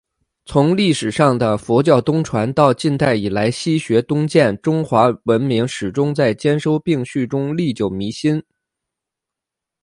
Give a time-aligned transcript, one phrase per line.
[0.45, 2.51] 从历史上的佛教东传……
[2.53, 4.57] 到近代以来的“西学东渐”……
[4.59, 8.43] 中华文明始终在兼收并蓄中历久弥新。